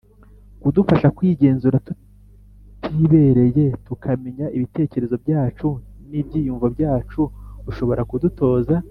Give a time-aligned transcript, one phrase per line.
[0.61, 5.67] kudufasha kwigenzura tutibereye tukamenya ibitekerezo byacu
[6.09, 7.21] n ibyiyumvo byacu
[7.69, 8.75] Ushobora kudutoza